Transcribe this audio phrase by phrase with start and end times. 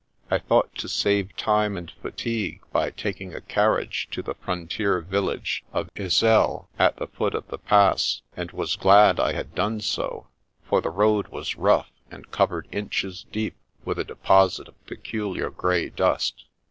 [0.31, 5.63] I thought to save time and fatigue by taking a carriage to the frontier village
[5.73, 10.25] of Iselle at the foot of the Pass, and was glad I had done so,
[10.63, 15.89] for the road was rough and covered inches deep with a deposit of peculiar, grey
[15.91, 16.45] dust.